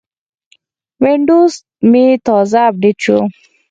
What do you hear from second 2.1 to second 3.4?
تازه اپډیټ شو.